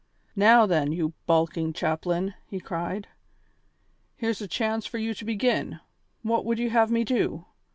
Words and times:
"Now 0.35 0.65
then, 0.65 0.91
you 0.91 1.13
balking 1.27 1.73
chaplain," 1.73 2.33
he 2.47 2.59
cried, 2.59 3.07
"here's 4.15 4.41
a 4.41 4.47
chance 4.47 4.87
for 4.87 4.97
you 4.97 5.13
to 5.13 5.23
begin. 5.23 5.79
What 6.23 6.43
would 6.43 6.57
you 6.57 6.71
have 6.71 6.89
me 6.89 7.03
do? 7.03 7.45